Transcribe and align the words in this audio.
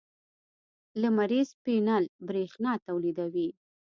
لمریز 1.01 1.49
پینل 1.63 2.05
برېښنا 2.27 2.71
تولیدوي. 2.87 3.49